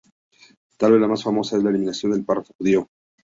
Tal 0.77 0.93
vez 0.93 0.99
la 1.01 1.07
más 1.07 1.23
famosa 1.23 1.57
es 1.57 1.63
la 1.63 1.69
eliminación 1.69 2.13
del 2.13 2.25
"párrafo 2.25 2.55
Judío". 2.57 2.89